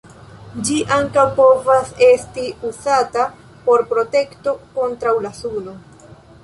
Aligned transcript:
Ĝi 0.69 0.77
ankaŭ 0.95 1.25
povas 1.35 1.91
esti 2.07 2.47
uzata 2.71 3.29
por 3.69 3.87
protekto 3.95 4.57
kontraŭ 4.81 5.17
la 5.29 5.39
suno. 5.45 5.81